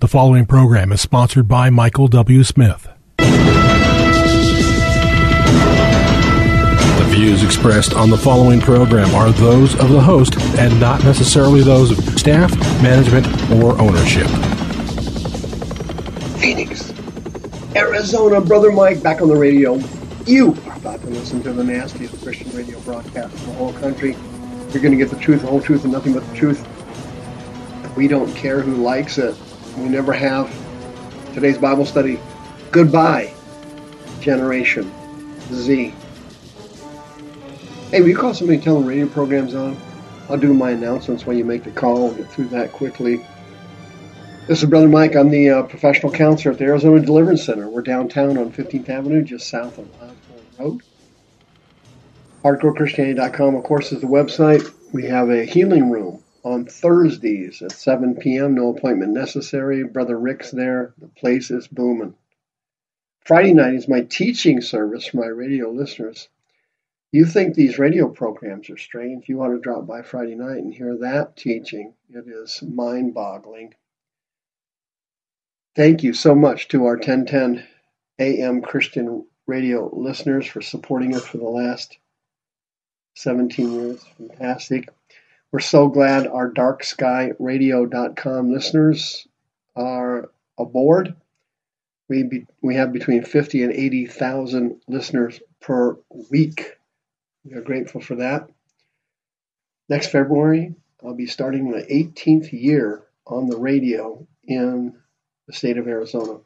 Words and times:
The 0.00 0.06
following 0.06 0.46
program 0.46 0.92
is 0.92 1.00
sponsored 1.00 1.48
by 1.48 1.70
Michael 1.70 2.06
W. 2.06 2.44
Smith. 2.44 2.88
The 3.16 3.26
views 7.08 7.42
expressed 7.42 7.94
on 7.94 8.08
the 8.08 8.16
following 8.16 8.60
program 8.60 9.12
are 9.16 9.32
those 9.32 9.74
of 9.74 9.88
the 9.88 10.00
host 10.00 10.38
and 10.56 10.78
not 10.78 11.02
necessarily 11.02 11.62
those 11.62 11.90
of 11.90 11.98
staff, 12.16 12.56
management, 12.80 13.26
or 13.50 13.76
ownership. 13.80 14.28
Phoenix, 16.38 16.92
Arizona, 17.74 18.40
Brother 18.40 18.70
Mike 18.70 19.02
back 19.02 19.20
on 19.20 19.26
the 19.26 19.34
radio. 19.34 19.80
You 20.26 20.56
are 20.68 20.76
about 20.76 21.00
to 21.00 21.08
listen 21.08 21.42
to 21.42 21.52
the 21.52 21.64
nastiest 21.64 22.22
Christian 22.22 22.56
radio 22.56 22.78
broadcast 22.82 23.36
in 23.36 23.46
the 23.46 23.54
whole 23.54 23.72
country. 23.72 24.16
You're 24.70 24.80
going 24.80 24.96
to 24.96 24.96
get 24.96 25.10
the 25.10 25.18
truth, 25.18 25.40
the 25.40 25.48
whole 25.48 25.60
truth, 25.60 25.82
and 25.82 25.92
nothing 25.92 26.12
but 26.12 26.24
the 26.28 26.36
truth. 26.36 26.64
We 27.96 28.06
don't 28.06 28.32
care 28.36 28.60
who 28.60 28.76
likes 28.76 29.18
it. 29.18 29.34
We 29.78 29.88
never 29.88 30.12
have. 30.12 30.52
Today's 31.34 31.56
Bible 31.56 31.86
study. 31.86 32.18
Goodbye, 32.72 33.32
Generation 34.20 34.92
Z. 35.52 35.94
Hey, 37.90 38.00
will 38.00 38.08
you 38.08 38.16
call 38.16 38.34
somebody 38.34 38.58
telling 38.58 38.84
radio 38.84 39.06
programs 39.06 39.54
on? 39.54 39.76
I'll 40.28 40.36
do 40.36 40.52
my 40.52 40.72
announcements 40.72 41.24
when 41.26 41.38
you 41.38 41.44
make 41.44 41.62
the 41.62 41.70
call. 41.70 42.12
Get 42.12 42.28
through 42.28 42.48
that 42.48 42.72
quickly. 42.72 43.24
This 44.48 44.62
is 44.62 44.68
Brother 44.68 44.88
Mike. 44.88 45.14
I'm 45.14 45.30
the 45.30 45.50
uh, 45.50 45.62
professional 45.62 46.10
counselor 46.10 46.52
at 46.52 46.58
the 46.58 46.64
Arizona 46.64 47.00
Deliverance 47.00 47.44
Center. 47.44 47.68
We're 47.68 47.82
downtown 47.82 48.36
on 48.36 48.50
15th 48.50 48.88
Avenue, 48.88 49.22
just 49.22 49.48
south 49.48 49.78
of 49.78 49.88
Osborn 49.94 50.46
Road. 50.58 50.82
HardcoreChristianity.com, 52.42 53.54
of 53.54 53.62
course, 53.62 53.92
is 53.92 54.00
the 54.00 54.06
website. 54.08 54.72
We 54.92 55.04
have 55.04 55.30
a 55.30 55.44
healing 55.44 55.88
room 55.90 56.22
on 56.44 56.66
Thursdays 56.66 57.62
at 57.62 57.72
7 57.72 58.16
p.m. 58.16 58.54
No 58.54 58.74
appointment 58.74 59.12
necessary. 59.12 59.84
Brother 59.84 60.18
Rick's 60.18 60.50
there. 60.50 60.94
The 60.98 61.08
place 61.08 61.50
is 61.50 61.68
booming. 61.68 62.14
Friday 63.24 63.52
night 63.52 63.74
is 63.74 63.88
my 63.88 64.02
teaching 64.02 64.60
service 64.60 65.08
for 65.08 65.18
my 65.18 65.26
radio 65.26 65.70
listeners. 65.70 66.28
You 67.12 67.26
think 67.26 67.54
these 67.54 67.78
radio 67.78 68.08
programs 68.08 68.70
are 68.70 68.76
strange? 68.76 69.28
You 69.28 69.38
want 69.38 69.54
to 69.54 69.60
drop 69.60 69.86
by 69.86 70.02
Friday 70.02 70.34
night 70.34 70.58
and 70.58 70.72
hear 70.72 70.96
that 70.98 71.36
teaching. 71.36 71.94
It 72.10 72.26
is 72.26 72.62
mind 72.62 73.14
boggling. 73.14 73.74
Thank 75.74 76.02
you 76.02 76.12
so 76.12 76.34
much 76.34 76.68
to 76.68 76.84
our 76.86 76.96
1010 76.96 77.66
AM 78.18 78.62
Christian 78.62 79.26
radio 79.46 79.88
listeners 79.94 80.46
for 80.46 80.60
supporting 80.60 81.14
us 81.14 81.24
for 81.24 81.38
the 81.38 81.44
last 81.44 81.98
17 83.14 83.72
years. 83.72 84.04
Fantastic. 84.18 84.88
We're 85.50 85.60
so 85.60 85.88
glad 85.88 86.26
our 86.26 86.50
darkskyradio.com 86.50 88.52
listeners 88.52 89.26
are 89.74 90.30
aboard. 90.58 91.16
We, 92.08 92.24
be, 92.24 92.46
we 92.62 92.74
have 92.74 92.92
between 92.92 93.24
50 93.24 93.62
and 93.62 93.72
80,000 93.72 94.82
listeners 94.88 95.40
per 95.60 95.96
week. 96.30 96.76
We 97.44 97.54
are 97.54 97.62
grateful 97.62 98.02
for 98.02 98.16
that. 98.16 98.50
Next 99.88 100.08
February, 100.08 100.74
I'll 101.02 101.14
be 101.14 101.26
starting 101.26 101.70
my 101.70 101.80
18th 101.80 102.52
year 102.52 103.04
on 103.26 103.48
the 103.48 103.56
radio 103.56 104.26
in 104.44 104.94
the 105.46 105.54
state 105.54 105.78
of 105.78 105.88
Arizona. 105.88 106.40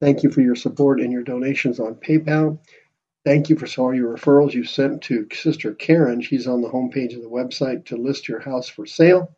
Thank 0.00 0.22
you 0.22 0.30
for 0.30 0.42
your 0.42 0.54
support 0.54 1.00
and 1.00 1.12
your 1.12 1.22
donations 1.22 1.80
on 1.80 1.94
PayPal. 1.94 2.58
Thank 3.28 3.50
you 3.50 3.56
for 3.56 3.68
all 3.82 3.94
your 3.94 4.16
referrals 4.16 4.54
you 4.54 4.64
sent 4.64 5.02
to 5.02 5.28
Sister 5.34 5.74
Karen. 5.74 6.22
She's 6.22 6.46
on 6.46 6.62
the 6.62 6.70
homepage 6.70 7.14
of 7.14 7.20
the 7.20 7.28
website 7.28 7.84
to 7.84 7.98
list 7.98 8.26
your 8.26 8.40
house 8.40 8.70
for 8.70 8.86
sale. 8.86 9.36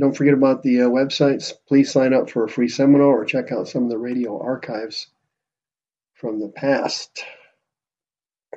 Don't 0.00 0.16
forget 0.16 0.32
about 0.32 0.62
the 0.62 0.80
uh, 0.80 0.88
websites. 0.88 1.52
Please 1.68 1.92
sign 1.92 2.14
up 2.14 2.30
for 2.30 2.44
a 2.44 2.48
free 2.48 2.70
seminar 2.70 3.08
or 3.08 3.26
check 3.26 3.52
out 3.52 3.68
some 3.68 3.84
of 3.84 3.90
the 3.90 3.98
radio 3.98 4.40
archives 4.40 5.08
from 6.14 6.40
the 6.40 6.48
past. 6.48 7.22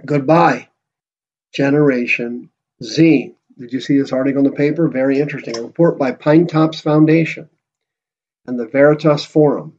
Goodbye, 0.06 0.70
Generation 1.54 2.50
Z. 2.82 3.36
Did 3.60 3.74
you 3.74 3.82
see 3.82 3.98
this 3.98 4.14
article 4.14 4.46
in 4.46 4.50
the 4.50 4.56
paper? 4.56 4.88
Very 4.88 5.20
interesting. 5.20 5.58
A 5.58 5.62
report 5.62 6.00
by 6.00 6.14
Pinetops 6.14 6.82
Foundation 6.82 7.50
and 8.48 8.58
the 8.58 8.68
Veritas 8.68 9.26
Forum. 9.26 9.74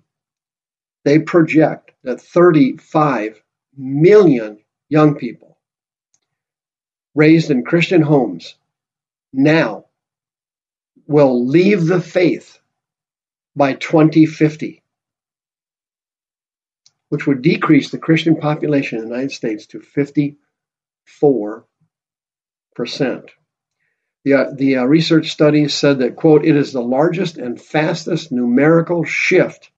They 1.06 1.20
project 1.20 1.92
that 2.02 2.20
35 2.20 3.40
million 3.76 4.58
young 4.88 5.16
people 5.16 5.58
raised 7.14 7.50
in 7.50 7.64
Christian 7.64 8.02
homes 8.02 8.54
now 9.32 9.86
will 11.06 11.46
leave 11.46 11.86
the 11.86 12.00
faith 12.00 12.58
by 13.54 13.72
2050, 13.74 14.82
which 17.08 17.26
would 17.26 17.42
decrease 17.42 17.90
the 17.90 17.98
Christian 17.98 18.36
population 18.36 18.98
in 18.98 19.04
the 19.04 19.10
United 19.10 19.32
States 19.32 19.66
to 19.68 19.80
54 19.80 21.66
percent. 22.74 23.30
The, 24.24 24.34
uh, 24.34 24.50
the 24.54 24.78
uh, 24.78 24.84
research 24.84 25.30
study 25.30 25.68
said 25.68 26.00
that, 26.00 26.16
quote, 26.16 26.44
it 26.44 26.56
is 26.56 26.72
the 26.72 26.82
largest 26.82 27.38
and 27.38 27.60
fastest 27.60 28.32
numerical 28.32 29.04
shift 29.04 29.70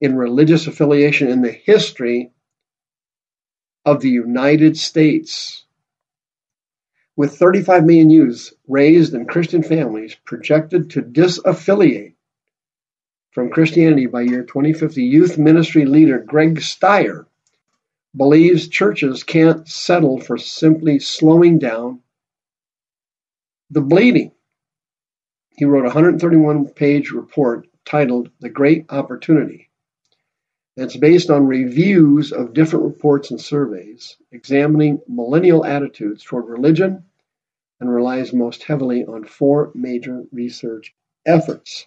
in 0.00 0.16
religious 0.16 0.66
affiliation 0.66 1.28
in 1.28 1.42
the 1.42 1.50
history 1.50 2.30
of 3.84 4.00
the 4.00 4.10
United 4.10 4.76
States. 4.76 5.64
With 7.16 7.36
35 7.36 7.84
million 7.84 8.10
youths 8.10 8.52
raised 8.68 9.14
in 9.14 9.26
Christian 9.26 9.62
families 9.62 10.16
projected 10.24 10.90
to 10.90 11.02
disaffiliate 11.02 12.14
from 13.32 13.50
Christianity 13.50 14.06
by 14.06 14.22
year 14.22 14.42
2050, 14.42 15.02
youth 15.02 15.38
ministry 15.38 15.84
leader 15.84 16.18
Greg 16.18 16.60
Stier 16.60 17.26
believes 18.16 18.68
churches 18.68 19.22
can't 19.22 19.68
settle 19.68 20.20
for 20.20 20.36
simply 20.36 20.98
slowing 20.98 21.58
down 21.58 22.00
the 23.70 23.80
bleeding. 23.80 24.32
He 25.56 25.64
wrote 25.64 25.84
a 25.84 25.94
131 25.94 26.68
page 26.68 27.12
report 27.12 27.68
titled 27.84 28.30
The 28.40 28.48
Great 28.48 28.86
Opportunity 28.88 29.69
it's 30.76 30.96
based 30.96 31.30
on 31.30 31.46
reviews 31.46 32.32
of 32.32 32.54
different 32.54 32.84
reports 32.84 33.30
and 33.30 33.40
surveys 33.40 34.16
examining 34.32 35.00
millennial 35.08 35.64
attitudes 35.64 36.24
toward 36.24 36.46
religion 36.46 37.04
and 37.80 37.92
relies 37.92 38.32
most 38.32 38.62
heavily 38.62 39.04
on 39.04 39.24
four 39.24 39.72
major 39.74 40.24
research 40.32 40.94
efforts. 41.26 41.86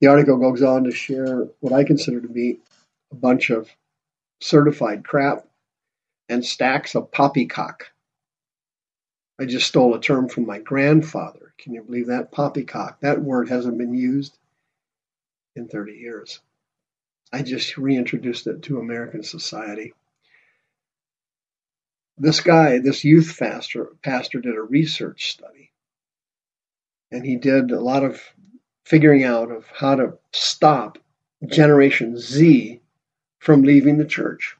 The 0.00 0.06
article 0.06 0.38
goes 0.38 0.62
on 0.62 0.84
to 0.84 0.90
share 0.90 1.48
what 1.60 1.72
I 1.72 1.84
consider 1.84 2.20
to 2.20 2.28
be 2.28 2.60
a 3.12 3.14
bunch 3.14 3.50
of 3.50 3.68
certified 4.40 5.04
crap 5.04 5.46
and 6.28 6.44
stacks 6.44 6.94
of 6.94 7.10
poppycock. 7.12 7.90
I 9.38 9.44
just 9.44 9.66
stole 9.66 9.94
a 9.94 10.00
term 10.00 10.28
from 10.28 10.46
my 10.46 10.58
grandfather. 10.58 11.52
Can 11.58 11.74
you 11.74 11.82
believe 11.82 12.06
that? 12.06 12.32
Poppycock. 12.32 13.00
That 13.00 13.20
word 13.20 13.48
hasn't 13.48 13.78
been 13.78 13.94
used 13.94 14.38
in 15.56 15.68
30 15.68 15.92
years. 15.92 16.40
I 17.32 17.42
just 17.42 17.76
reintroduced 17.76 18.46
it 18.46 18.62
to 18.62 18.80
American 18.80 19.22
society. 19.22 19.94
This 22.18 22.40
guy, 22.40 22.78
this 22.78 23.04
youth 23.04 23.36
pastor, 23.38 23.88
pastor 24.02 24.40
did 24.40 24.56
a 24.56 24.62
research 24.62 25.30
study. 25.30 25.70
And 27.10 27.24
he 27.24 27.36
did 27.36 27.70
a 27.70 27.80
lot 27.80 28.04
of 28.04 28.22
figuring 28.84 29.24
out 29.24 29.50
of 29.50 29.66
how 29.68 29.94
to 29.96 30.18
stop 30.32 30.98
Generation 31.46 32.18
Z 32.18 32.80
from 33.38 33.62
leaving 33.62 33.98
the 33.98 34.04
church. 34.04 34.56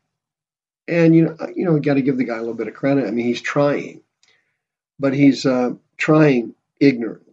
And 0.88 1.14
you 1.14 1.24
know, 1.24 1.36
you 1.54 1.64
know, 1.64 1.78
got 1.78 1.94
to 1.94 2.02
give 2.02 2.16
the 2.16 2.24
guy 2.24 2.36
a 2.36 2.40
little 2.40 2.54
bit 2.54 2.68
of 2.68 2.74
credit. 2.74 3.06
I 3.06 3.10
mean, 3.10 3.26
he's 3.26 3.40
trying, 3.40 4.00
but 4.98 5.14
he's 5.14 5.46
uh, 5.46 5.74
trying 5.96 6.54
ignorantly. 6.80 7.29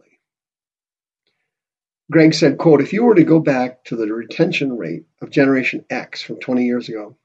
Greg 2.10 2.32
said, 2.32 2.56
quote, 2.56 2.80
if 2.80 2.92
you 2.92 3.04
were 3.04 3.14
to 3.14 3.24
go 3.24 3.38
back 3.38 3.84
to 3.84 3.96
the 3.96 4.12
retention 4.12 4.76
rate 4.76 5.04
of 5.20 5.30
Generation 5.30 5.84
X 5.90 6.22
from 6.22 6.40
20 6.40 6.64
years 6.64 6.88
ago, 6.88 7.16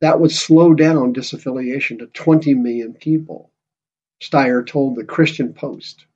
that 0.00 0.18
would 0.18 0.32
slow 0.32 0.74
down 0.74 1.14
disaffiliation 1.14 2.00
to 2.00 2.06
20 2.06 2.54
million 2.54 2.94
people, 2.94 3.52
Stier 4.20 4.64
told 4.64 4.96
the 4.96 5.04
Christian 5.04 5.54
Post. 5.54 6.06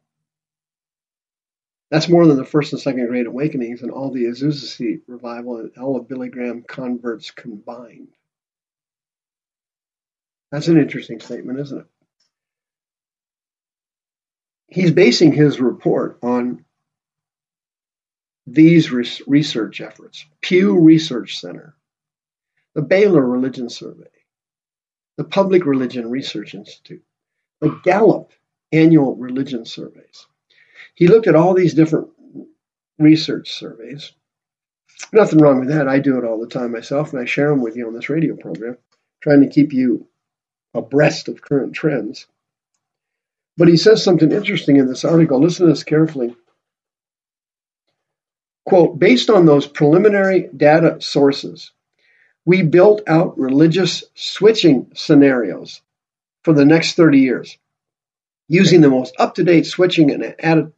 That's 1.91 2.09
more 2.09 2.27
than 2.27 2.37
the 2.37 2.45
first 2.45 2.73
and 2.73 2.83
second 2.83 3.07
Great 3.07 3.27
Awakenings 3.27 3.83
and 3.83 3.93
all 3.93 4.11
the 4.11 4.25
Azusa 4.25 4.67
Street 4.67 5.03
revival 5.07 5.59
and 5.59 5.71
all 5.79 5.97
of 5.97 6.09
Billy 6.09 6.29
Graham 6.29 6.63
converts 6.63 7.31
combined. 7.31 8.09
That's 10.51 10.67
an 10.67 10.79
interesting 10.79 11.21
statement, 11.21 11.61
isn't 11.61 11.79
it? 11.79 11.87
He's 14.69 14.91
basing 14.91 15.33
his 15.33 15.61
report 15.61 16.19
on 16.23 16.66
these 18.47 18.91
research 18.91 19.81
efforts 19.81 20.25
Pew 20.41 20.79
Research 20.79 21.41
Center, 21.41 21.75
the 22.75 22.83
Baylor 22.83 23.27
Religion 23.27 23.69
Survey, 23.69 24.11
the 25.17 25.25
Public 25.25 25.65
Religion 25.65 26.11
Research 26.11 26.55
Institute, 26.55 27.03
the 27.61 27.81
Gallup 27.85 28.33
Annual 28.73 29.17
Religion 29.17 29.65
Surveys. 29.65 30.27
He 30.95 31.09
looked 31.09 31.27
at 31.27 31.35
all 31.35 31.55
these 31.55 31.75
different 31.75 32.09
research 32.99 33.53
surveys. 33.53 34.13
Nothing 35.13 35.41
wrong 35.41 35.61
with 35.61 35.69
that. 35.69 35.89
I 35.89 35.99
do 35.99 36.17
it 36.19 36.25
all 36.25 36.41
the 36.41 36.47
time 36.47 36.73
myself, 36.73 37.13
and 37.13 37.21
I 37.21 37.27
share 37.27 37.51
them 37.51 37.61
with 37.61 37.77
you 37.77 37.87
on 37.87 37.95
this 37.95 38.09
radio 38.09 38.37
program, 38.37 38.79
trying 39.21 39.43
to 39.43 39.49
keep 39.49 39.73
you 39.73 40.07
abreast 40.73 41.29
of 41.29 41.43
current 41.43 41.75
trends. 41.75 42.27
But 43.57 43.69
he 43.69 43.77
says 43.77 44.03
something 44.03 44.33
interesting 44.33 44.77
in 44.77 44.87
this 44.87 45.05
article. 45.05 45.41
Listen 45.41 45.67
to 45.67 45.73
this 45.73 45.85
carefully. 45.85 46.35
Quote, 48.67 48.99
based 48.99 49.31
on 49.31 49.47
those 49.47 49.67
preliminary 49.67 50.49
data 50.55 51.01
sources, 51.01 51.71
we 52.45 52.63
built 52.63 53.03
out 53.07 53.39
religious 53.39 54.03
switching 54.15 54.91
scenarios 54.95 55.83
for 56.43 56.53
the 56.53 56.65
next 56.65 56.95
30 56.95 57.19
years 57.19 57.59
using 58.49 58.81
the 58.81 58.91
most 58.91 59.15
up 59.19 59.37
to 59.37 59.45
date 59.45 59.67
switching 59.67 60.11
and 60.11 60.73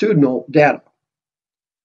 attitudinal 0.00 0.50
data, 0.50 0.82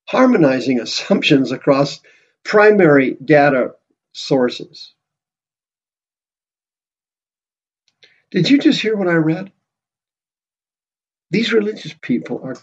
harmonizing 0.08 0.80
assumptions 0.80 1.52
across 1.52 2.00
primary 2.44 3.18
data 3.24 3.72
sources. 4.14 4.94
Did 8.32 8.50
you 8.50 8.58
just 8.58 8.82
hear 8.82 8.96
what 8.96 9.10
I 9.10 9.16
read? 9.16 9.52
These 11.30 11.52
religious 11.52 11.94
people 12.02 12.42
are 12.44 12.56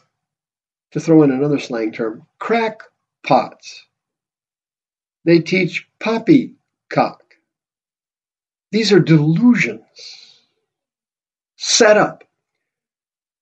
to 0.92 1.00
throw 1.00 1.22
in 1.22 1.30
another 1.30 1.58
slang 1.58 1.92
term, 1.92 2.26
crackpots. 2.38 3.84
They 5.24 5.40
teach 5.40 5.88
poppycock. 6.00 7.18
These 8.70 8.92
are 8.92 9.00
delusions 9.00 10.38
set 11.56 11.96
up 11.96 12.24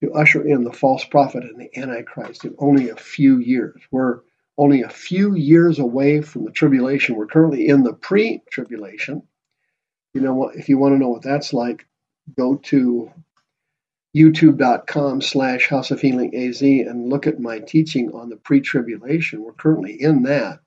to 0.03 0.13
usher 0.13 0.47
in 0.47 0.65
the 0.65 0.73
false 0.73 1.05
prophet 1.05 1.45
and 1.45 1.61
the 1.61 1.79
Antichrist 1.79 2.45
in 2.45 2.55
only 2.59 2.91
a 2.91 2.97
few 2.97 3.39
years. 3.39 3.81
We're 3.91 4.21
only 4.59 4.83
a 4.83 4.89
few 4.89 5.35
years 5.35 5.79
away 5.79 6.23
from 6.23 6.45
the 6.45 6.51
tribulation. 6.51 7.15
We're 7.15 7.27
currently 7.27 7.69
in 7.69 7.83
the 7.83 7.93
pre 7.93 8.43
tribulation. 8.51 9.23
You 10.15 10.23
know 10.23 10.35
what? 10.35 10.57
If 10.57 10.69
you 10.69 10.79
want 10.79 10.95
to 10.95 10.99
know 10.99 11.09
what 11.09 11.23
that's 11.23 11.53
like, 11.53 11.87
go 12.37 12.57
to 12.57 13.13
youtube.com 14.17 15.21
slash 15.21 15.69
house 15.69 15.91
of 15.91 16.01
healing 16.01 16.35
az 16.35 16.63
and 16.63 17.11
look 17.11 17.27
at 17.27 17.39
my 17.39 17.59
teaching 17.59 18.13
on 18.15 18.31
the 18.31 18.37
pre-tribulation. 18.37 19.43
We're 19.43 19.53
currently 19.53 20.01
in 20.01 20.23
that. 20.23 20.61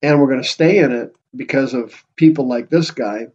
And 0.00 0.20
we're 0.20 0.28
going 0.28 0.42
to 0.42 0.48
stay 0.48 0.78
in 0.78 0.92
it 0.92 1.16
because 1.34 1.74
of 1.74 2.04
people 2.14 2.46
like 2.46 2.70
this 2.70 2.92
guy 2.92 3.28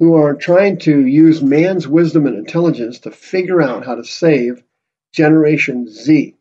who 0.00 0.14
are 0.14 0.34
trying 0.34 0.78
to 0.78 1.06
use 1.06 1.40
man's 1.42 1.86
wisdom 1.86 2.26
and 2.26 2.36
intelligence 2.36 3.00
to 3.00 3.12
figure 3.12 3.62
out 3.62 3.86
how 3.86 3.94
to 3.94 4.04
save 4.04 4.64
generation 5.12 5.88
z. 5.88 6.36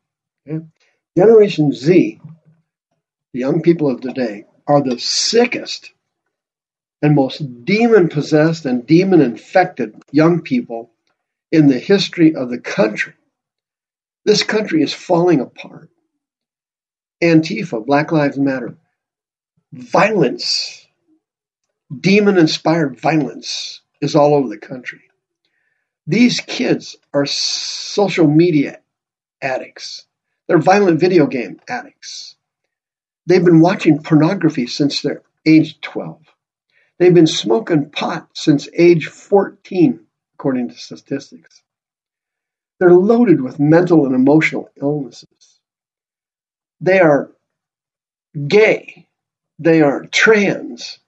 Okay? 0.47 0.65
generation 1.15 1.71
z 1.71 2.19
the 3.33 3.39
young 3.39 3.61
people 3.61 3.89
of 3.89 4.01
today 4.01 4.45
are 4.67 4.81
the 4.81 4.97
sickest 4.97 5.91
and 7.01 7.15
most 7.15 7.65
demon 7.65 8.09
possessed 8.09 8.65
and 8.65 8.85
demon 8.85 9.21
infected 9.21 9.95
young 10.11 10.41
people 10.41 10.91
in 11.51 11.67
the 11.67 11.79
history 11.79 12.35
of 12.35 12.49
the 12.49 12.59
country. 12.59 13.13
This 14.25 14.43
country 14.43 14.83
is 14.83 14.93
falling 14.93 15.39
apart. 15.39 15.89
Antifa, 17.23 17.85
Black 17.85 18.11
Lives 18.11 18.37
Matter, 18.37 18.77
violence, 19.71 20.87
demon 21.97 22.37
inspired 22.37 22.99
violence 22.99 23.81
is 24.01 24.15
all 24.15 24.35
over 24.35 24.49
the 24.49 24.57
country. 24.57 25.01
These 26.07 26.39
kids 26.41 26.97
are 27.13 27.25
social 27.25 28.27
media 28.27 28.79
addicts. 29.41 30.05
They're 30.47 30.57
violent 30.57 30.99
video 30.99 31.27
game 31.27 31.59
addicts. 31.69 32.35
They've 33.25 33.43
been 33.43 33.61
watching 33.61 34.01
pornography 34.01 34.67
since 34.67 35.01
they're 35.01 35.21
age 35.45 35.79
12. 35.81 36.21
They've 36.99 37.13
been 37.13 37.27
smoking 37.27 37.89
pot 37.89 38.27
since 38.33 38.67
age 38.73 39.05
14, 39.05 40.01
according 40.35 40.69
to 40.69 40.75
statistics. 40.75 41.63
They're 42.79 42.93
loaded 42.93 43.41
with 43.41 43.59
mental 43.59 44.05
and 44.05 44.13
emotional 44.13 44.69
illnesses. 44.79 45.59
They 46.81 46.99
are 46.99 47.31
gay. 48.47 49.07
They 49.59 49.81
are 49.81 50.05
trans. 50.05 50.99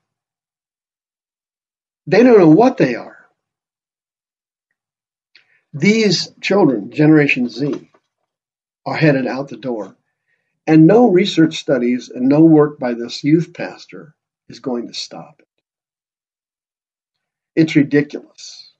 They 2.07 2.23
don't 2.23 2.39
know 2.39 2.49
what 2.49 2.77
they 2.77 2.95
are. 2.95 3.17
These 5.73 6.33
children, 6.41 6.91
Generation 6.91 7.47
Z, 7.47 7.89
are 8.85 8.95
headed 8.95 9.27
out 9.27 9.49
the 9.49 9.57
door. 9.57 9.95
And 10.67 10.87
no 10.87 11.09
research 11.09 11.57
studies 11.59 12.09
and 12.09 12.27
no 12.27 12.41
work 12.41 12.79
by 12.79 12.93
this 12.93 13.23
youth 13.23 13.53
pastor 13.53 14.15
is 14.49 14.59
going 14.59 14.87
to 14.87 14.93
stop 14.93 15.35
it. 15.39 15.47
It's 17.55 17.75
ridiculous. 17.75 18.71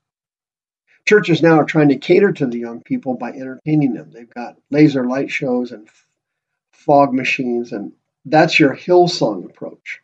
Churches 1.06 1.42
now 1.42 1.60
are 1.60 1.66
trying 1.66 1.90
to 1.90 1.98
cater 1.98 2.32
to 2.32 2.46
the 2.46 2.60
young 2.60 2.82
people 2.82 3.16
by 3.16 3.32
entertaining 3.32 3.94
them. 3.94 4.12
They've 4.12 4.34
got 4.34 4.58
laser 4.70 5.06
light 5.06 5.32
shows 5.32 5.72
and 5.72 5.90
fog 6.72 7.14
machines, 7.14 7.74
and 7.74 7.94
that's 8.26 8.60
your 8.60 8.76
Hillsong 8.76 9.46
approach. 9.46 10.02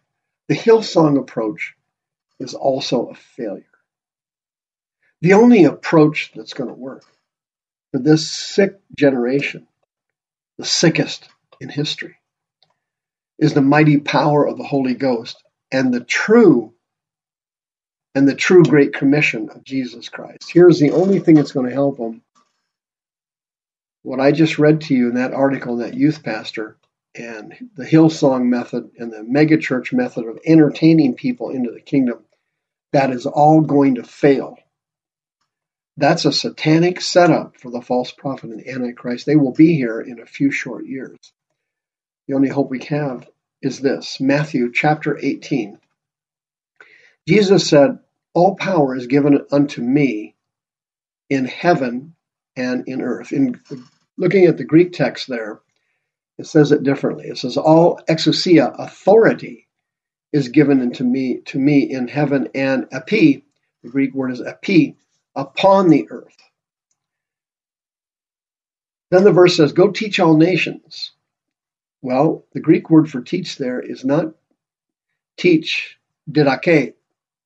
The 0.48 0.56
Hillsong 0.56 1.18
approach 1.18 1.76
is 2.40 2.54
also 2.54 3.08
a 3.08 3.16
failure. 3.16 3.64
The 5.22 5.34
only 5.34 5.64
approach 5.64 6.32
that's 6.36 6.54
going 6.54 6.70
to 6.70 6.76
work 6.76 7.04
for 7.92 8.00
this 8.00 8.30
sick 8.30 8.80
generation, 8.96 9.68
the 10.58 10.66
sickest 10.66 11.28
in 11.60 11.70
history, 11.70 12.18
is 13.40 13.54
the 13.54 13.62
mighty 13.62 13.98
power 13.98 14.46
of 14.46 14.58
the 14.58 14.64
Holy 14.64 14.94
Ghost 14.94 15.44
and 15.72 15.94
the 15.94 16.04
true 16.04 16.74
and 18.18 18.28
the 18.28 18.34
true 18.34 18.64
Great 18.64 18.94
Commission 18.94 19.48
of 19.52 19.64
Jesus 19.64 20.10
Christ. 20.10 20.52
Here's 20.52 20.80
the 20.80 20.90
only 20.90 21.20
thing 21.20 21.36
that's 21.36 21.52
going 21.52 21.68
to 21.68 21.72
help 21.72 21.98
them. 21.98 22.24
What 24.02 24.20
I 24.20 24.32
just 24.32 24.58
read 24.58 24.82
to 24.82 24.96
you 24.96 25.10
in 25.10 25.16
that 25.16 25.36
article, 25.36 25.78
that 25.78 25.94
youth 25.94 26.24
pastor, 26.24 26.78
and 27.14 27.54
the 27.76 27.86
Hillsong 27.86 28.46
method 28.46 28.90
and 28.98 29.14
the 29.14 29.18
megachurch 29.18 29.94
method 29.94 30.26
of 30.26 30.40
entertaining 30.44 31.14
people 31.14 31.52
into 31.52 31.70
the 31.70 31.80
kingdom, 31.80 32.26
that 32.92 33.12
is 33.12 33.28
all 33.28 33.62
going 33.62 33.96
to 33.96 34.04
fail. 34.04 34.58
That's 35.98 36.26
a 36.26 36.34
satanic 36.34 37.02
setup 37.02 37.58
for 37.60 37.70
the 37.70 37.82
false 37.82 38.12
prophet 38.12 38.50
and 38.50 38.68
Antichrist. 38.68 39.28
They 39.28 39.36
will 39.36 39.54
be 39.54 39.76
here 39.76 40.02
in 40.02 40.20
a 40.20 40.26
few 40.26 40.50
short 40.50 40.88
years. 40.88 41.18
The 42.28 42.34
only 42.34 42.50
hope 42.50 42.72
we 42.72 42.84
have 42.86 43.30
is 43.62 43.80
this 43.80 44.20
Matthew 44.20 44.72
chapter 44.74 45.20
18. 45.22 45.78
Jesus 47.28 47.70
said, 47.70 48.00
all 48.38 48.56
power 48.56 48.96
is 48.96 49.08
given 49.08 49.44
unto 49.52 49.82
me 49.82 50.36
in 51.28 51.44
heaven 51.44 52.14
and 52.56 52.88
in 52.88 53.02
earth. 53.02 53.32
In 53.32 53.60
looking 54.16 54.46
at 54.46 54.58
the 54.58 54.64
Greek 54.64 54.94
text 54.94 55.28
there, 55.28 55.60
it 56.38 56.46
says 56.46 56.72
it 56.72 56.84
differently. 56.84 57.26
It 57.30 57.40
says, 57.40 57.58
All 57.58 58.00
exousia, 58.08 58.76
authority, 58.78 59.68
is 60.32 60.50
given 60.50 60.82
unto 60.82 61.04
me 61.04 61.40
to 61.46 61.58
me 61.58 61.90
in 61.90 62.08
heaven 62.08 62.50
and 62.54 62.86
epi, 62.92 63.44
the 63.82 63.90
Greek 63.90 64.14
word 64.14 64.32
is 64.32 64.42
epi, 64.44 64.96
upon 65.36 65.90
the 65.90 66.06
earth. 66.12 66.38
Then 69.10 69.24
the 69.24 69.32
verse 69.32 69.58
says, 69.58 69.74
Go 69.74 69.90
teach 69.90 70.20
all 70.20 70.38
nations. 70.38 71.12
Well, 72.04 72.46
the 72.54 72.60
Greek 72.60 72.92
word 72.92 73.10
for 73.10 73.20
teach 73.20 73.58
there 73.58 73.80
is 73.80 74.06
not 74.06 74.36
teach, 75.38 75.98
didake, 76.30 76.94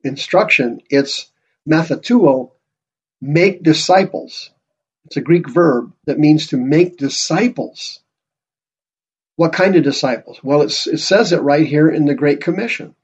instruction, 0.04 0.82
it's 0.90 1.32
matheteuo, 1.70 2.52
make 3.22 3.64
disciples. 3.64 4.50
It's 5.06 5.18
a 5.18 5.22
Greek 5.22 5.50
verb 5.50 5.94
that 6.06 6.20
means 6.20 6.48
to 6.48 6.58
make 6.58 6.98
disciples. 6.98 8.00
What 9.36 9.54
kind 9.54 9.76
of 9.76 9.84
disciples? 9.84 10.40
Well, 10.44 10.62
it 10.62 10.72
says 10.72 11.32
it 11.32 11.42
right 11.42 11.66
here 11.66 11.90
in 11.90 12.06
the 12.06 12.16
Great 12.16 12.42
Commission. 12.42 12.96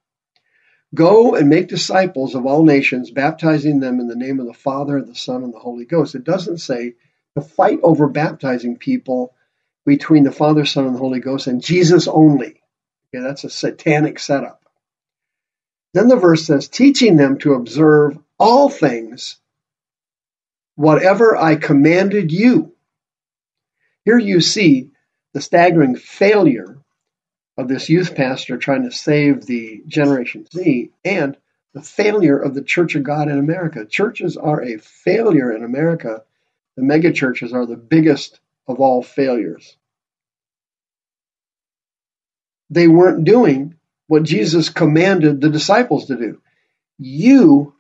Go 0.94 1.36
and 1.36 1.50
make 1.50 1.68
disciples 1.68 2.34
of 2.34 2.46
all 2.46 2.64
nations, 2.64 3.12
baptizing 3.12 3.80
them 3.80 4.00
in 4.00 4.08
the 4.08 4.16
name 4.16 4.40
of 4.40 4.46
the 4.46 4.54
Father, 4.54 5.02
the 5.02 5.16
Son, 5.16 5.44
and 5.44 5.54
the 5.54 5.60
Holy 5.60 5.86
Ghost. 5.86 6.16
It 6.16 6.24
doesn't 6.24 6.60
say 6.60 6.94
to 7.36 7.42
fight 7.42 7.80
over 7.84 8.08
baptizing 8.08 8.78
people 8.78 9.36
between 9.86 10.24
the 10.24 10.32
Father, 10.32 10.66
Son, 10.66 10.86
and 10.86 10.96
the 10.96 11.00
Holy 11.00 11.20
Ghost 11.20 11.48
and 11.48 11.62
Jesus 11.62 12.08
only. 12.08 12.62
Okay, 13.14 13.24
that's 13.24 13.44
a 13.44 13.50
satanic 13.50 14.20
setup. 14.20 14.62
Then 15.98 16.10
the 16.10 16.16
verse 16.16 16.46
says, 16.46 16.68
teaching 16.68 17.16
them 17.16 17.40
to 17.40 17.56
observe 17.56 18.20
all 18.38 18.70
things, 18.70 19.40
whatever 20.76 21.36
I 21.36 21.56
commanded 21.56 22.32
you. 22.32 22.76
Here 24.06 24.20
you 24.20 24.40
see 24.40 24.92
the 25.34 25.42
staggering 25.42 25.96
failure 25.96 26.78
of 27.58 27.68
this 27.68 27.90
youth 27.90 28.14
pastor 28.14 28.58
trying 28.58 28.84
to 28.84 28.92
save 28.92 29.48
the 29.48 29.82
Generation 29.88 30.46
Z 30.54 30.92
and 31.04 31.36
the 31.74 31.82
failure 31.82 32.38
of 32.38 32.54
the 32.54 32.62
Church 32.64 32.94
of 32.94 33.02
God 33.02 33.28
in 33.28 33.40
America. 33.40 33.84
Churches 33.84 34.38
are 34.38 34.62
a 34.62 34.78
failure 34.78 35.52
in 35.52 35.64
America. 35.64 36.22
The 36.76 36.84
megachurches 36.84 37.54
are 37.54 37.66
the 37.66 37.76
biggest 37.76 38.40
of 38.68 38.80
all 38.80 39.02
failures. 39.02 39.76
They 42.70 42.88
weren't 42.88 43.24
doing 43.24 43.78
what 44.08 44.24
Jesus 44.24 44.70
commanded 44.70 45.42
the 45.42 45.50
disciples 45.50 46.08
to 46.08 46.16
do. 46.16 46.42
You, 46.98 47.76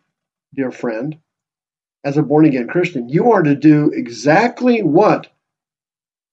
dear 0.53 0.71
friend, 0.71 1.17
as 2.03 2.17
a 2.17 2.23
born 2.23 2.45
again 2.45 2.67
Christian, 2.67 3.09
you 3.09 3.31
are 3.31 3.43
to 3.43 3.55
do 3.55 3.91
exactly 3.93 4.83
what 4.83 5.27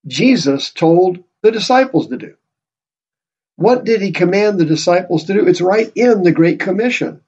Jesus 0.07 0.71
told 0.71 1.25
the 1.43 1.51
disciples 1.51 2.09
to 2.09 2.17
do. 2.17 2.37
What 3.57 3.85
did 3.85 4.03
he 4.03 4.13
command 4.13 4.59
the 4.59 4.65
disciples 4.65 5.25
to 5.25 5.33
do? 5.33 5.47
It's 5.47 5.61
right 5.61 5.91
in 5.95 6.23
the 6.23 6.33
Great 6.33 6.59
Commission. 6.59 7.21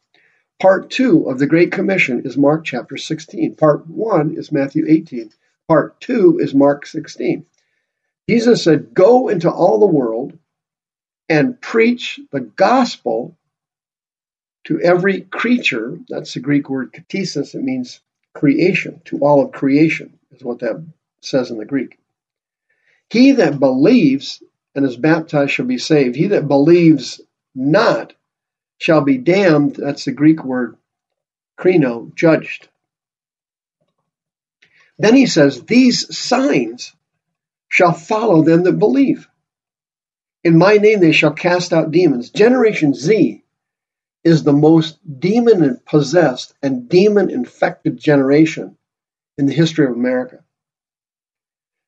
Part 0.61 0.91
two 0.91 1.29
of 1.29 1.39
the 1.39 1.47
Great 1.47 1.71
Commission 1.71 2.23
is 2.25 2.37
Mark 2.37 2.65
chapter 2.65 2.97
16. 2.97 3.57
Part 3.57 3.87
one 3.87 4.37
is 4.37 4.51
Matthew 4.51 4.87
18. 4.89 5.31
Part 5.69 6.01
two 6.01 6.39
is 6.41 6.55
Mark 6.55 6.87
16. 6.87 7.47
Jesus 8.29 8.65
said, 8.65 8.93
Go 8.93 9.29
into 9.29 9.51
all 9.51 9.79
the 9.79 9.87
world 9.87 10.39
and 11.29 11.61
preach 11.61 12.21
the 12.31 12.41
gospel 12.41 13.37
to 14.65 14.81
every 14.81 15.23
creature. 15.23 15.99
That's 16.09 16.35
the 16.35 16.41
Greek 16.41 16.69
word 16.69 16.93
ktisis. 16.93 17.55
It 17.55 17.63
means 17.63 18.01
creation, 18.35 19.01
to 19.07 19.19
all 19.19 19.45
of 19.45 19.53
creation, 19.53 20.19
is 20.33 20.43
what 20.43 20.61
that 20.61 20.85
says 21.21 21.51
in 21.51 21.59
the 21.59 21.65
Greek. 21.65 21.99
He 23.11 23.33
that 23.33 23.59
believes 23.59 24.43
and 24.75 24.85
is 24.85 24.97
baptized 24.97 25.53
shall 25.53 25.67
be 25.67 25.79
saved. 25.79 26.17
He 26.17 26.29
that 26.29 26.49
believes 26.49 27.21
not 27.55 28.13
shall 28.79 29.01
be 29.01 29.17
damned. 29.17 29.77
That's 29.77 30.05
the 30.05 30.13
Greek 30.13 30.45
word 30.45 30.77
krino, 31.59 32.15
judged. 32.15 32.69
Then 34.99 35.15
he 35.15 35.27
says, 35.27 35.63
These 35.63 36.17
signs 36.17 36.95
shall 37.69 37.93
follow 37.93 38.43
them 38.43 38.65
that 38.65 38.73
believe. 38.73 39.29
In 40.47 40.59
my 40.59 40.77
name 40.77 41.01
they 41.01 41.11
shall 41.11 41.33
cast 41.33 41.73
out 41.73 41.91
demons. 41.91 42.31
Generation 42.31 42.95
Z 42.95 43.43
is 44.23 44.45
the 44.45 44.53
most 44.53 45.01
demon 45.19 45.81
possessed 45.85 46.55
and 46.63 46.89
demon 46.89 47.31
infected 47.31 47.99
generation 47.99 48.79
in 49.37 49.47
the 49.47 49.53
history 49.53 49.87
of 49.87 49.91
America. 49.91 50.45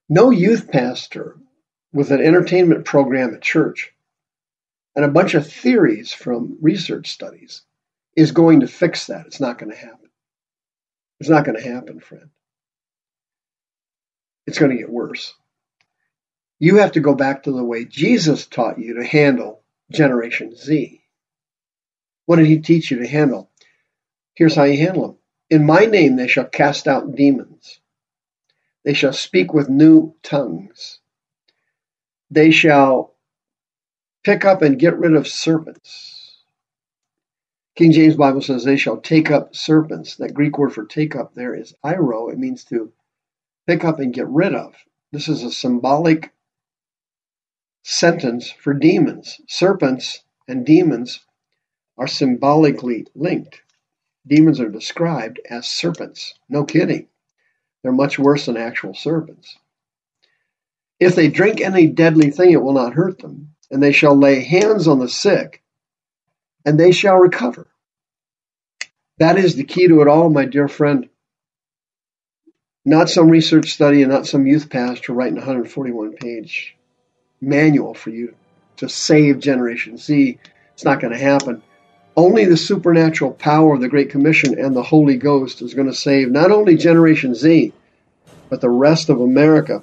No 0.08 0.30
youth 0.30 0.66
pastor 0.72 1.38
with 1.92 2.10
an 2.10 2.20
entertainment 2.20 2.84
program 2.84 3.32
at 3.32 3.42
church 3.42 3.94
and 4.96 5.04
a 5.04 5.08
bunch 5.08 5.34
of 5.34 5.46
theories 5.46 6.12
from 6.12 6.58
research 6.60 7.12
studies 7.12 7.62
is 8.16 8.32
going 8.32 8.58
to 8.58 8.66
fix 8.66 9.06
that. 9.06 9.26
It's 9.26 9.38
not 9.38 9.58
going 9.58 9.70
to 9.70 9.78
happen. 9.78 10.10
It's 11.20 11.30
not 11.30 11.44
going 11.44 11.62
to 11.62 11.72
happen, 11.72 12.00
friend. 12.00 12.30
It's 14.48 14.58
going 14.58 14.72
to 14.72 14.78
get 14.78 14.90
worse. 14.90 15.32
You 16.58 16.76
have 16.76 16.92
to 16.92 17.00
go 17.00 17.14
back 17.14 17.44
to 17.44 17.52
the 17.52 17.64
way 17.64 17.84
Jesus 17.84 18.46
taught 18.46 18.78
you 18.78 18.94
to 18.94 19.04
handle 19.04 19.62
Generation 19.90 20.56
Z. 20.56 21.02
What 22.26 22.36
did 22.36 22.46
he 22.46 22.58
teach 22.58 22.90
you 22.90 22.98
to 22.98 23.06
handle? 23.06 23.50
Here's 24.34 24.56
how 24.56 24.64
you 24.64 24.78
handle 24.78 25.06
them. 25.06 25.16
In 25.50 25.64
my 25.64 25.86
name 25.86 26.16
they 26.16 26.26
shall 26.26 26.44
cast 26.46 26.86
out 26.86 27.14
demons. 27.14 27.80
They 28.84 28.92
shall 28.92 29.12
speak 29.12 29.54
with 29.54 29.68
new 29.68 30.14
tongues. 30.22 30.98
They 32.30 32.50
shall 32.50 33.14
pick 34.24 34.44
up 34.44 34.62
and 34.62 34.78
get 34.78 34.98
rid 34.98 35.14
of 35.14 35.26
serpents. 35.26 36.42
King 37.76 37.92
James 37.92 38.16
Bible 38.16 38.42
says 38.42 38.64
they 38.64 38.76
shall 38.76 39.00
take 39.00 39.30
up 39.30 39.54
serpents. 39.54 40.16
That 40.16 40.34
Greek 40.34 40.58
word 40.58 40.72
for 40.72 40.84
take 40.84 41.14
up 41.14 41.34
there 41.34 41.54
is 41.54 41.74
airo. 41.84 42.32
It 42.32 42.38
means 42.38 42.64
to 42.64 42.92
pick 43.66 43.84
up 43.84 44.00
and 44.00 44.12
get 44.12 44.28
rid 44.28 44.54
of. 44.54 44.74
This 45.12 45.28
is 45.28 45.44
a 45.44 45.52
symbolic 45.52 46.32
sentence 47.90 48.50
for 48.50 48.74
demons. 48.74 49.40
Serpents 49.48 50.20
and 50.46 50.66
demons 50.66 51.20
are 51.96 52.06
symbolically 52.06 53.06
linked. 53.14 53.62
Demons 54.26 54.60
are 54.60 54.68
described 54.68 55.40
as 55.48 55.66
serpents. 55.66 56.34
No 56.50 56.64
kidding. 56.64 57.08
They're 57.82 57.92
much 57.92 58.18
worse 58.18 58.44
than 58.44 58.58
actual 58.58 58.92
serpents. 58.92 59.56
If 61.00 61.14
they 61.14 61.28
drink 61.28 61.62
any 61.62 61.86
deadly 61.86 62.30
thing, 62.30 62.52
it 62.52 62.62
will 62.62 62.74
not 62.74 62.92
hurt 62.92 63.20
them, 63.20 63.54
and 63.70 63.82
they 63.82 63.92
shall 63.92 64.14
lay 64.14 64.44
hands 64.44 64.86
on 64.86 64.98
the 64.98 65.08
sick, 65.08 65.62
and 66.66 66.78
they 66.78 66.92
shall 66.92 67.16
recover. 67.16 67.68
That 69.16 69.38
is 69.38 69.56
the 69.56 69.64
key 69.64 69.88
to 69.88 70.02
it 70.02 70.08
all, 70.08 70.28
my 70.28 70.44
dear 70.44 70.68
friend. 70.68 71.08
Not 72.84 73.08
some 73.08 73.30
research 73.30 73.72
study 73.72 74.02
and 74.02 74.12
not 74.12 74.26
some 74.26 74.46
youth 74.46 74.68
pastor 74.68 75.14
writing 75.14 75.38
a 75.38 75.40
141 75.40 76.12
page 76.12 76.77
manual 77.40 77.94
for 77.94 78.10
you 78.10 78.34
to 78.78 78.88
save 78.88 79.40
Generation 79.40 79.98
Z. 79.98 80.38
It's 80.72 80.84
not 80.84 81.00
going 81.00 81.12
to 81.12 81.18
happen. 81.18 81.62
Only 82.16 82.44
the 82.44 82.56
supernatural 82.56 83.32
power 83.32 83.74
of 83.74 83.80
the 83.80 83.88
Great 83.88 84.10
Commission 84.10 84.58
and 84.58 84.74
the 84.74 84.82
Holy 84.82 85.16
Ghost 85.16 85.62
is 85.62 85.74
going 85.74 85.86
to 85.88 85.94
save 85.94 86.30
not 86.30 86.50
only 86.50 86.76
Generation 86.76 87.34
Z, 87.34 87.72
but 88.48 88.60
the 88.60 88.70
rest 88.70 89.08
of 89.08 89.20
America 89.20 89.82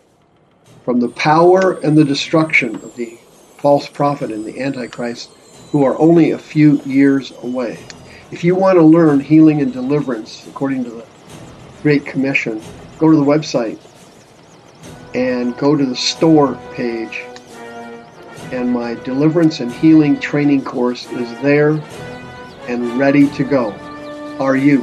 from 0.84 1.00
the 1.00 1.10
power 1.10 1.80
and 1.80 1.98
the 1.98 2.04
destruction 2.04 2.76
of 2.76 2.96
the 2.96 3.18
false 3.58 3.88
prophet 3.88 4.32
and 4.32 4.46
the 4.46 4.62
Antichrist, 4.62 5.32
who 5.72 5.84
are 5.84 5.98
only 6.00 6.32
a 6.32 6.38
few 6.38 6.82
years 6.84 7.32
away. 7.42 7.80
If 8.32 8.44
you 8.44 8.56
want 8.56 8.78
to 8.78 8.84
learn 8.84 9.20
healing 9.20 9.62
and 9.62 9.72
deliverance 9.72 10.46
according 10.48 10.84
to 10.84 10.90
the 10.90 11.06
Great 11.82 12.06
Commission, 12.06 12.62
go 13.00 13.10
to 13.10 13.18
the 13.18 13.24
website 13.24 13.80
and 15.14 15.58
go 15.58 15.76
to 15.76 15.86
the 15.86 15.96
store 15.96 16.60
page 16.74 17.24
and 18.52 18.72
my 18.72 18.96
deliverance 18.96 19.60
and 19.60 19.72
healing 19.72 20.20
training 20.20 20.64
course 20.64 21.12
is 21.12 21.30
there 21.42 21.72
and 22.68 22.98
ready 22.98 23.28
to 23.30 23.44
go. 23.44 23.72
Are 24.40 24.56
you? 24.56 24.80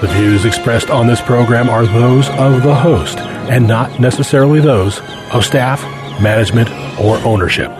The 0.00 0.08
views 0.14 0.44
expressed 0.44 0.90
on 0.90 1.06
this 1.06 1.20
program 1.20 1.68
are 1.68 1.86
those 1.86 2.28
of 2.30 2.62
the 2.62 2.74
host 2.74 3.18
and 3.18 3.66
not 3.68 4.00
necessarily 4.00 4.60
those 4.60 5.00
of 5.32 5.44
staff, 5.44 5.82
management, 6.20 6.70
or 7.00 7.18
ownership. 7.18 7.70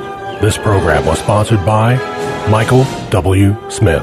This 0.40 0.56
program 0.56 1.04
was 1.06 1.18
sponsored 1.18 1.64
by 1.66 1.96
Michael 2.48 2.84
W. 3.10 3.56
Smith. 3.70 4.02